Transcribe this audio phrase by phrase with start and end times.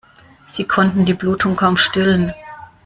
[0.47, 2.33] Sie konnten die Blutung kaum stillen.